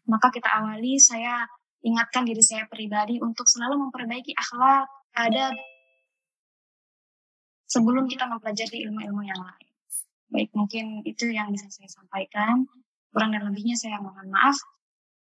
Maka 0.09 0.33
kita 0.33 0.49
awali, 0.49 0.97
saya 0.97 1.45
ingatkan 1.85 2.25
diri 2.25 2.41
saya 2.41 2.65
pribadi 2.67 3.21
untuk 3.21 3.45
selalu 3.45 3.89
memperbaiki 3.89 4.33
akhlak, 4.33 4.89
adab, 5.15 5.53
sebelum 7.69 8.09
kita 8.09 8.25
mempelajari 8.25 8.89
ilmu-ilmu 8.89 9.23
yang 9.29 9.41
lain. 9.41 9.69
Baik, 10.33 10.51
mungkin 10.57 11.05
itu 11.05 11.31
yang 11.31 11.53
bisa 11.53 11.69
saya 11.71 11.87
sampaikan. 11.93 12.67
Kurang 13.15 13.31
dan 13.31 13.47
lebihnya 13.47 13.79
saya 13.79 14.03
mohon 14.03 14.27
maaf. 14.33 14.59